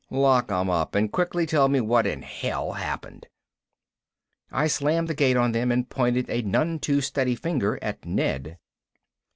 "Lock 0.09 0.51
'em 0.51 0.67
up 0.67 0.95
and 0.95 1.11
quickly 1.11 1.45
tell 1.45 1.67
me 1.67 1.79
what 1.79 2.07
in 2.07 2.23
hell 2.23 2.71
happened." 2.71 3.27
I 4.51 4.65
slammed 4.65 5.07
the 5.07 5.13
gate 5.13 5.37
on 5.37 5.51
them 5.51 5.71
and 5.71 5.87
pointed 5.91 6.27
a 6.27 6.41
none 6.41 6.79
too 6.79 7.01
steady 7.01 7.35
finger 7.35 7.77
at 7.83 8.03
Ned. 8.03 8.57